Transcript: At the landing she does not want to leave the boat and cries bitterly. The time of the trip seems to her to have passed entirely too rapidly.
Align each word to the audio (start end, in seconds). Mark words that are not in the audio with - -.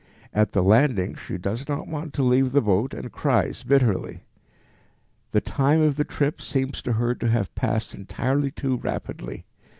At 0.33 0.53
the 0.53 0.63
landing 0.63 1.13
she 1.13 1.37
does 1.37 1.67
not 1.69 1.87
want 1.87 2.11
to 2.15 2.23
leave 2.23 2.53
the 2.53 2.61
boat 2.63 2.95
and 2.95 3.11
cries 3.11 3.61
bitterly. 3.61 4.23
The 5.29 5.41
time 5.41 5.79
of 5.83 5.95
the 5.95 6.03
trip 6.03 6.41
seems 6.41 6.81
to 6.81 6.93
her 6.93 7.13
to 7.13 7.27
have 7.29 7.53
passed 7.53 7.93
entirely 7.93 8.49
too 8.49 8.77
rapidly. 8.77 9.45